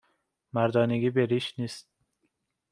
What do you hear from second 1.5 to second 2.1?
نیست